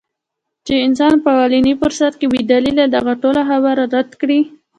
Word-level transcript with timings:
چې 0.65 0.73
انسان 0.87 1.13
پۀ 1.23 1.29
اولني 1.39 1.73
فرصت 1.81 2.13
کښې 2.19 2.27
بې 2.31 2.41
دليله 2.53 2.83
دغه 2.95 3.13
ټوله 3.21 3.41
خبره 3.49 3.83
رد 3.93 4.09
کړي- 4.21 4.39